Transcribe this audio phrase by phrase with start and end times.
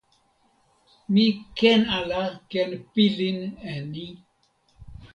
[1.13, 1.25] mi
[1.57, 3.39] ken ala ken pilin
[3.71, 4.07] e ni: